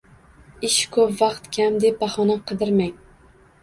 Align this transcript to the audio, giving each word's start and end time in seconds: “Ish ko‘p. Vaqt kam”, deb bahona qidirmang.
“Ish 0.69 0.77
ko‘p. 0.95 1.13
Vaqt 1.21 1.51
kam”, 1.59 1.79
deb 1.87 2.03
bahona 2.03 2.43
qidirmang. 2.51 2.95